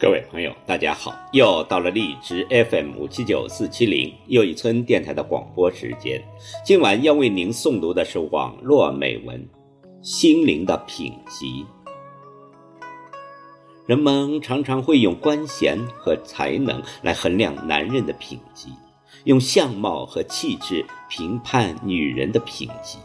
[0.00, 1.14] 各位朋友，大家好！
[1.30, 6.18] 又到了荔枝 FM 五七九四七零又一村电台的广播时间。
[6.64, 9.38] 今晚要为您诵读的是网络美文
[10.00, 11.66] 《心灵的品级》。
[13.84, 18.70] 人们常常会用官衔和才能来衡量男人的品级，
[19.24, 22.96] 用相貌和气质评判女人的品级，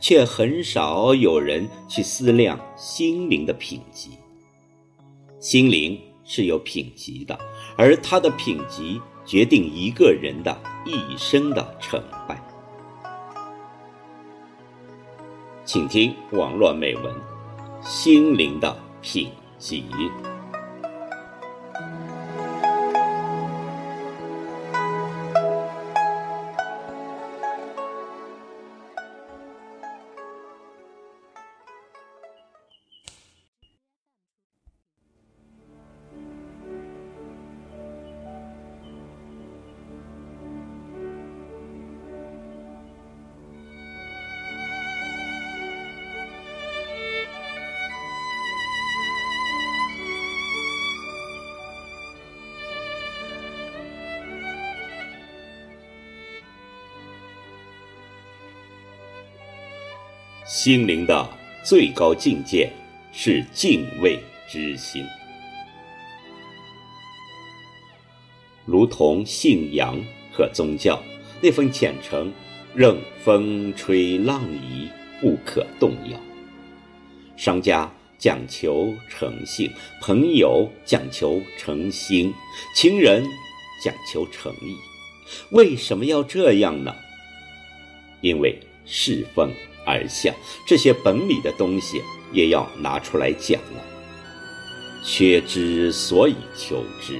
[0.00, 4.10] 却很少有人去思量心灵的品级。
[5.38, 5.96] 心灵。
[6.26, 7.38] 是有品级的，
[7.76, 12.42] 而他的品级决定一个人的一生的成败。
[15.64, 17.14] 请听网络美文
[17.82, 19.84] 《心灵的品级》。
[60.46, 61.28] 心灵的
[61.64, 62.70] 最高境界
[63.12, 64.16] 是敬畏
[64.48, 65.04] 之心，
[68.64, 71.02] 如同信仰和宗教，
[71.40, 72.32] 那份虔诚
[72.76, 74.88] 任风吹浪移，
[75.20, 76.20] 不可动摇。
[77.36, 79.68] 商家讲求诚信，
[80.00, 82.32] 朋友讲求诚心，
[82.72, 83.26] 情人
[83.82, 84.76] 讲求诚意。
[85.50, 86.94] 为什么要这样呢？
[88.20, 89.52] 因为侍奉。
[89.86, 90.34] 而像
[90.66, 92.02] 这些本理的东西，
[92.32, 93.82] 也要拿出来讲了。
[95.04, 97.18] 缺之所以求之。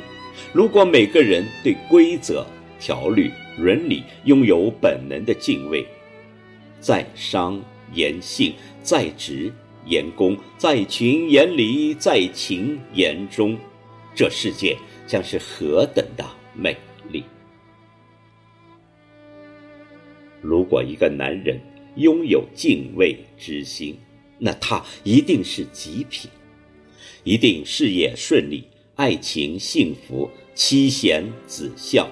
[0.52, 2.44] 如果每个人对规则、
[2.80, 5.86] 条律、伦理拥有本能的敬畏，
[6.80, 7.60] 在商
[7.92, 9.52] 言信，在职
[9.84, 13.56] 言公，在群言理，在情言忠，
[14.14, 16.76] 这世界将是何等的美
[17.10, 17.22] 丽！
[20.40, 21.60] 如果一个男人，
[21.96, 23.98] 拥有敬畏之心，
[24.38, 26.30] 那他一定是极品，
[27.24, 28.64] 一定事业顺利，
[28.94, 32.08] 爱情幸福，妻贤子孝，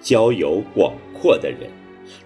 [0.00, 1.70] 交友广阔的人。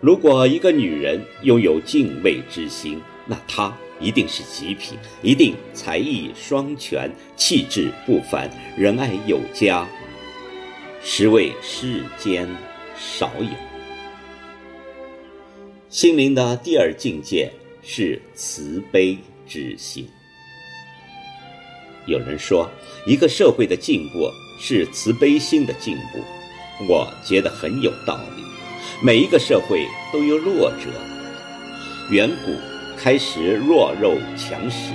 [0.01, 9.87] 如果一个女人拥有敬畏之心，那她一定是极品，一定才艺双全，气质不凡，仁爱有加，
[11.03, 12.49] 实为世间
[12.97, 13.74] 少有。
[15.95, 17.49] 心灵的第二境界
[17.81, 19.17] 是慈悲
[19.47, 20.05] 之心。
[22.07, 22.69] 有人说，
[23.07, 24.29] 一个社会的进步
[24.59, 26.19] 是慈悲心的进步，
[26.89, 28.43] 我觉得很有道理。
[29.01, 30.91] 每一个社会都有弱者，
[32.11, 32.57] 远古
[32.99, 34.91] 开始弱肉强食，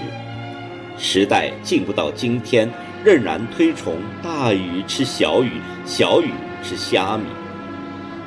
[0.98, 2.70] 时代进步到今天，
[3.06, 6.30] 仍然推崇大鱼吃小鱼，小鱼
[6.62, 7.24] 吃虾米。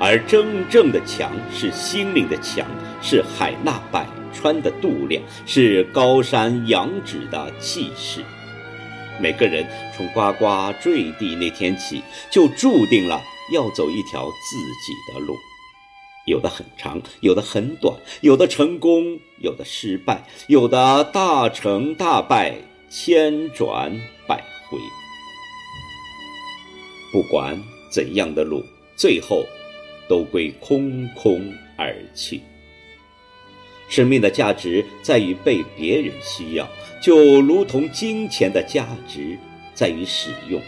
[0.05, 2.67] 而真正的强是心灵的强，
[3.01, 4.05] 是海纳百
[4.35, 8.25] 川的度量，是高山仰止的气势。
[9.21, 9.65] 每个人
[9.97, 12.03] 从呱呱坠地那天起，
[12.33, 15.37] 就注定了要走一条自己的路，
[16.27, 22.57] 有的很长，有的很短，有的成功，有的失败，有的大成大败，
[22.91, 23.93] 千转
[24.27, 24.79] 百回。
[27.13, 27.57] 不管
[27.89, 28.65] 怎样的路，
[28.97, 29.47] 最后。
[30.09, 32.41] 都归空空而去。
[33.89, 36.69] 生命的价值在于被别人需要，
[37.03, 39.39] 就如同金钱的价值
[39.75, 40.61] 在于使用。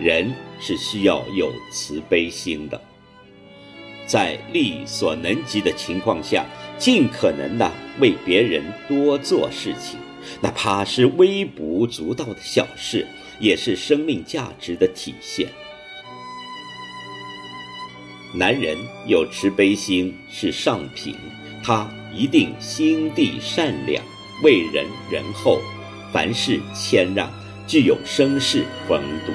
[0.00, 2.80] 人是需要有慈悲心的，
[4.04, 6.44] 在力所能及的情况下，
[6.76, 7.70] 尽可能的
[8.00, 10.00] 为别人多做事情，
[10.40, 13.06] 哪怕是微不足道的小事，
[13.38, 15.46] 也是生命价值的体现。
[18.34, 21.14] 男人有慈悲心是上品，
[21.62, 24.02] 他一定心地善良，
[24.42, 25.60] 为人仁厚，
[26.10, 27.30] 凡事谦让，
[27.66, 29.32] 具有绅士风度。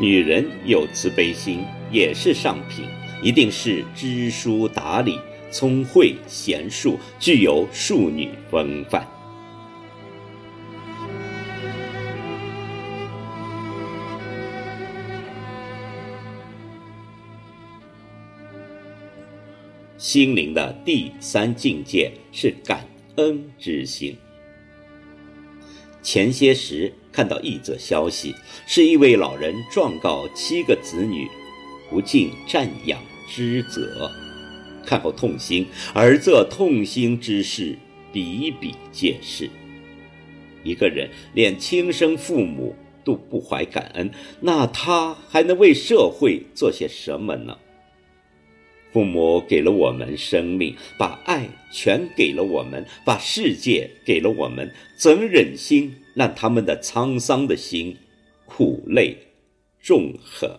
[0.00, 1.60] 女人有慈悲心
[1.92, 2.84] 也是上品，
[3.22, 5.16] 一定是知书达理、
[5.52, 9.06] 聪慧贤淑，具有淑女风范。
[20.00, 24.16] 心灵的第三境界是感恩之心。
[26.02, 28.34] 前些时看到一则消息，
[28.66, 31.28] 是一位老人状告七个子女
[31.90, 32.98] 不尽赡养
[33.28, 34.10] 之责，
[34.86, 37.76] 看后痛心，而这痛心之事
[38.10, 39.50] 比比皆是。
[40.64, 42.74] 一个人连亲生父母
[43.04, 44.10] 都不怀感恩，
[44.40, 47.58] 那他还能为社会做些什么呢？
[48.92, 57.96] 父母给了我们生命，把爱全给了我们，把世界给了我们，怎忍心让他们的沧桑的心
[58.46, 59.16] 苦累
[59.80, 60.50] 纵横？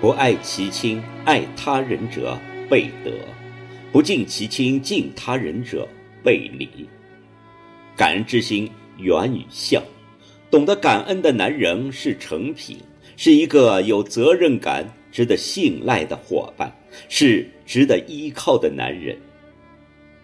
[0.00, 2.38] 不爱其亲，爱他人者
[2.68, 3.10] 背德；
[3.90, 5.88] 不敬其亲，敬他人者
[6.22, 6.68] 背礼。
[7.96, 9.82] 感恩之心源于孝，
[10.50, 12.78] 懂得感恩的男人是成品，
[13.16, 16.76] 是一个有责任感、值得信赖的伙伴，
[17.08, 19.16] 是值得依靠的男人。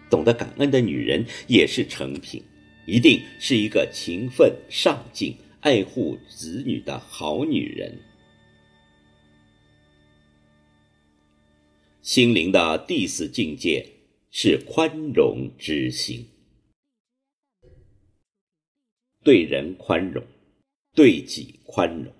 [0.09, 2.43] 懂得感恩的女人也是成品，
[2.85, 7.97] 一定是一个勤奋、上进、爱护子女的好女人。
[12.01, 13.87] 心灵的第四境界
[14.29, 16.27] 是宽容之心。
[19.23, 20.21] 对人宽容，
[20.93, 22.13] 对己宽容，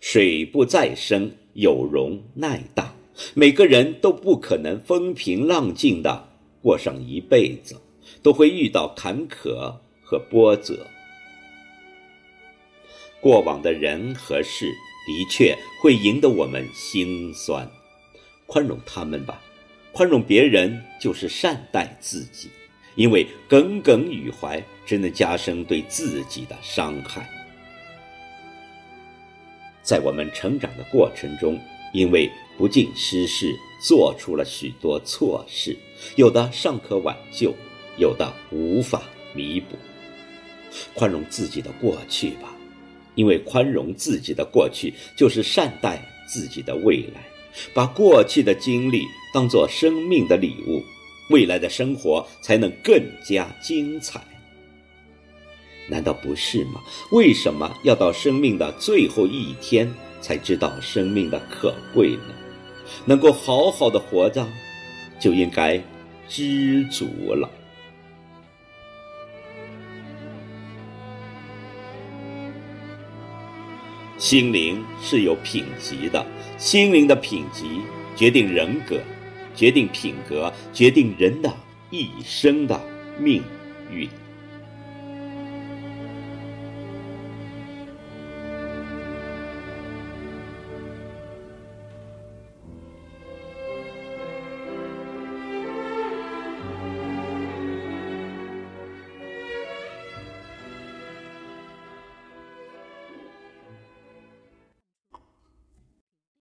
[0.00, 2.94] 水不在深，有容乃大。
[3.32, 6.28] 每个人都不可能风平浪静的
[6.60, 7.80] 过上一辈子，
[8.22, 10.86] 都会遇到坎坷和波折。
[13.20, 14.66] 过往的人和事
[15.06, 17.70] 的确会赢得我们心酸，
[18.46, 19.40] 宽容他们吧，
[19.92, 22.48] 宽容别人就是善待自己。
[22.96, 27.28] 因为耿耿于怀，只能加深对自己的伤害。
[29.84, 31.56] 在我们成长的过程中，
[31.92, 32.28] 因为
[32.58, 35.76] 不尽失事，做出了许多错事，
[36.16, 37.54] 有的尚可挽救，
[37.98, 39.02] 有的无法
[39.34, 39.76] 弥补。
[40.94, 42.52] 宽容自己的过去吧，
[43.14, 47.22] 因为宽容自己的过去，就是善待自己的未来。
[47.72, 50.82] 把过去的经历当作生命的礼物。
[51.30, 54.20] 未来的生活才能更加精彩，
[55.88, 56.80] 难道不是吗？
[57.10, 62.34] 为什么要到生命的最后一天才知道生命的可贵呢？
[63.04, 64.46] 能够好好的活着，
[65.20, 65.82] 就应该
[66.28, 67.48] 知足了。
[74.16, 76.24] 心灵是有品级的，
[76.56, 77.82] 心灵的品级
[78.16, 78.98] 决定人格。
[79.54, 81.48] 决定品格，决定人的
[81.90, 82.80] 一生的
[83.20, 83.40] 命
[83.88, 84.08] 运。